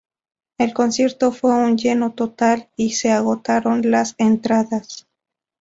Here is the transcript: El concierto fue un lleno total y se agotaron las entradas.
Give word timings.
El 0.57 0.73
concierto 0.73 1.31
fue 1.31 1.51
un 1.53 1.77
lleno 1.77 2.13
total 2.13 2.69
y 2.75 2.93
se 2.93 3.11
agotaron 3.11 3.81
las 3.91 4.15
entradas. 4.17 5.05